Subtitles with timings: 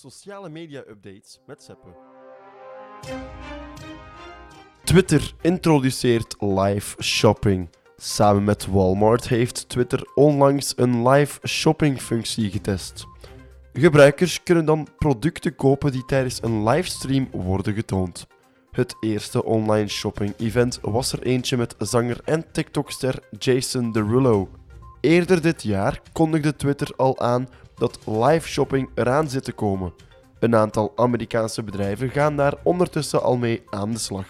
[0.00, 1.88] Sociale media updates met Seppe.
[4.84, 7.68] Twitter introduceert live shopping.
[7.96, 13.06] Samen met Walmart heeft Twitter onlangs een live shopping functie getest.
[13.72, 18.26] Gebruikers kunnen dan producten kopen die tijdens een livestream worden getoond.
[18.70, 24.48] Het eerste online shopping event was er eentje met zanger en TikTokster Jason Derulo.
[25.00, 27.48] Eerder dit jaar kondigde Twitter al aan
[27.80, 29.92] dat live shopping eraan zit te komen.
[30.38, 34.26] Een aantal Amerikaanse bedrijven gaan daar ondertussen al mee aan de slag.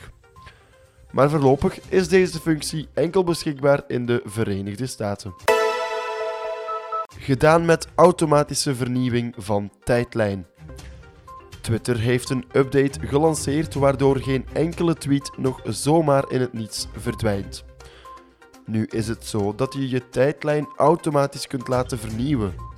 [1.11, 5.35] Maar voorlopig is deze functie enkel beschikbaar in de Verenigde Staten.
[7.19, 10.47] Gedaan met automatische vernieuwing van tijdlijn.
[11.61, 17.65] Twitter heeft een update gelanceerd waardoor geen enkele tweet nog zomaar in het niets verdwijnt.
[18.67, 22.70] Nu is het zo dat je je tijdlijn automatisch kunt laten vernieuwen.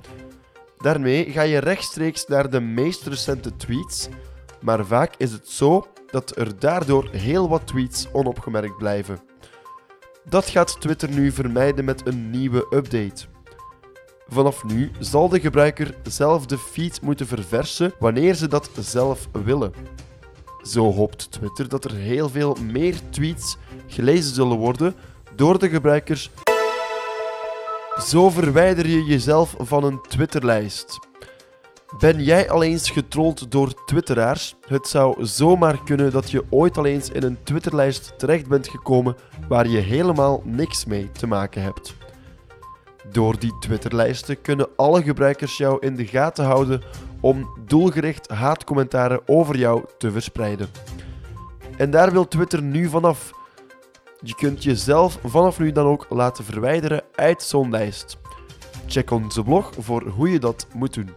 [0.83, 4.07] Daarmee ga je rechtstreeks naar de meest recente tweets,
[4.61, 9.19] maar vaak is het zo dat er daardoor heel wat tweets onopgemerkt blijven.
[10.29, 13.25] Dat gaat Twitter nu vermijden met een nieuwe update.
[14.27, 19.73] Vanaf nu zal de gebruiker zelf de feed moeten verversen wanneer ze dat zelf willen.
[20.63, 24.95] Zo hoopt Twitter dat er heel veel meer tweets gelezen zullen worden
[25.35, 26.31] door de gebruikers.
[28.03, 30.99] Zo verwijder je jezelf van een Twitterlijst.
[31.99, 34.55] Ben jij al eens getrold door Twitteraars?
[34.67, 39.15] Het zou zomaar kunnen dat je ooit al eens in een Twitterlijst terecht bent gekomen
[39.47, 41.95] waar je helemaal niks mee te maken hebt.
[43.11, 46.81] Door die Twitterlijsten kunnen alle gebruikers jou in de gaten houden
[47.21, 50.67] om doelgericht haatcommentaren over jou te verspreiden.
[51.77, 53.31] En daar wil Twitter nu vanaf.
[54.19, 58.17] Je kunt jezelf vanaf nu dan ook laten verwijderen uit zo'n lijst.
[58.87, 61.09] Check onze blog voor hoe je dat moet doen.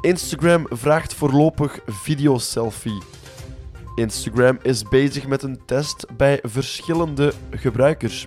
[0.00, 3.02] Instagram vraagt voorlopig video-selfie.
[3.94, 8.26] Instagram is bezig met een test bij verschillende gebruikers.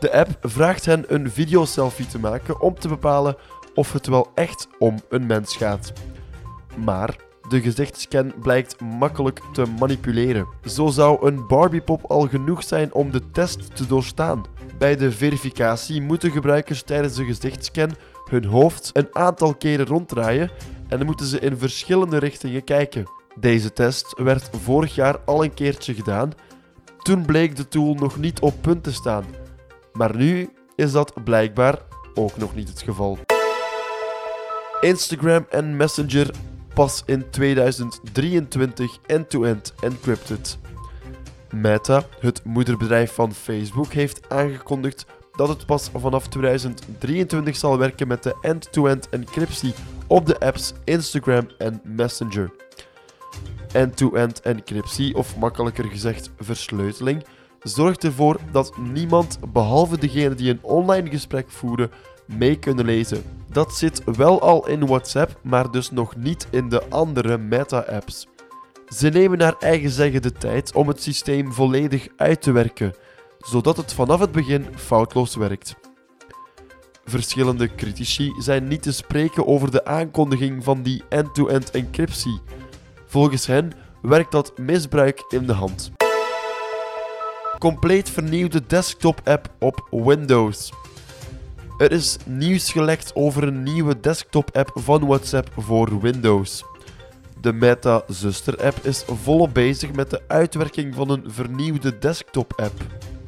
[0.00, 3.36] De app vraagt hen een video-selfie te maken om te bepalen
[3.74, 5.92] of het wel echt om een mens gaat.
[6.76, 7.16] Maar
[7.48, 10.46] de gezichtscan blijkt makkelijk te manipuleren.
[10.64, 14.44] Zo zou een Barbiepop al genoeg zijn om de test te doorstaan.
[14.78, 17.90] Bij de verificatie moeten gebruikers tijdens de gezichtscan
[18.30, 20.50] hun hoofd een aantal keren ronddraaien
[20.88, 23.10] en moeten ze in verschillende richtingen kijken.
[23.40, 26.32] Deze test werd vorig jaar al een keertje gedaan.
[26.98, 29.24] Toen bleek de tool nog niet op punt te staan.
[29.92, 31.78] Maar nu is dat blijkbaar
[32.14, 33.18] ook nog niet het geval.
[34.80, 36.30] Instagram en Messenger
[36.78, 40.58] pas in 2023 end-to-end encrypted.
[41.50, 48.22] Meta, het moederbedrijf van Facebook, heeft aangekondigd dat het pas vanaf 2023 zal werken met
[48.22, 49.74] de end-to-end encryptie
[50.06, 52.50] op de apps Instagram en Messenger.
[53.72, 57.24] End-to-end encryptie, of makkelijker gezegd versleuteling,
[57.62, 61.90] zorgt ervoor dat niemand behalve degene die een online gesprek voeren
[62.28, 63.22] mee kunnen lezen.
[63.50, 68.26] Dat zit wel al in WhatsApp, maar dus nog niet in de andere Meta-apps.
[68.88, 72.94] Ze nemen naar eigen zeggen de tijd om het systeem volledig uit te werken,
[73.38, 75.74] zodat het vanaf het begin foutloos werkt.
[77.04, 82.40] Verschillende critici zijn niet te spreken over de aankondiging van die end-to-end encryptie.
[83.06, 83.72] Volgens hen
[84.02, 85.92] werkt dat misbruik in de hand.
[87.58, 90.72] Compleet vernieuwde desktop-app op Windows.
[91.78, 96.64] Er is nieuws gelekt over een nieuwe desktop-app van WhatsApp voor Windows.
[97.40, 102.72] De Meta-zuster-app is volop bezig met de uitwerking van een vernieuwde desktop-app.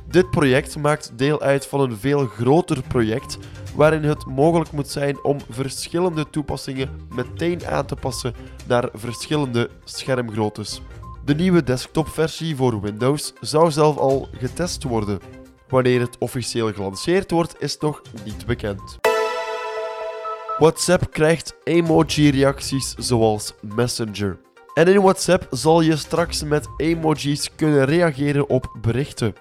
[0.08, 3.38] Dit project maakt deel uit van een veel groter project
[3.74, 8.34] waarin het mogelijk moet zijn om verschillende toepassingen meteen aan te passen
[8.66, 10.82] naar verschillende schermgroottes.
[11.24, 15.39] De nieuwe desktopversie voor Windows zou zelf al getest worden.
[15.70, 18.98] Wanneer het officieel gelanceerd wordt, is nog niet bekend.
[20.58, 24.38] WhatsApp krijgt emoji-reacties zoals Messenger.
[24.74, 29.34] En in WhatsApp zal je straks met emojis kunnen reageren op berichten.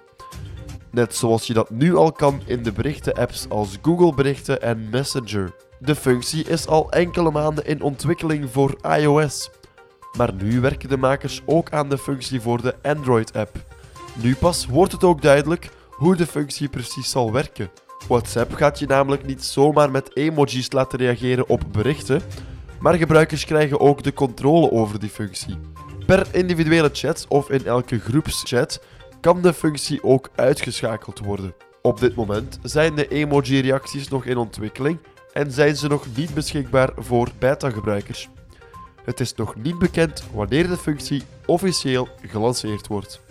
[0.92, 5.56] Net zoals je dat nu al kan in de berichten-apps als Google Berichten en Messenger.
[5.80, 9.50] De functie is al enkele maanden in ontwikkeling voor iOS.
[10.18, 13.56] Maar nu werken de makers ook aan de functie voor de Android-app.
[14.14, 15.70] Nu pas wordt het ook duidelijk
[16.00, 17.70] hoe de functie precies zal werken.
[18.08, 22.22] WhatsApp gaat je namelijk niet zomaar met emojis laten reageren op berichten,
[22.80, 25.58] maar gebruikers krijgen ook de controle over die functie.
[26.06, 28.82] Per individuele chat of in elke groepschat
[29.22, 31.54] kan de functie ook uitgeschakeld worden.
[31.82, 34.98] Op dit moment zijn de emoji-reacties nog in ontwikkeling
[35.34, 38.30] en zijn ze nog niet beschikbaar voor beta-gebruikers.
[39.04, 43.22] Het is nog niet bekend wanneer de functie officieel gelanceerd wordt.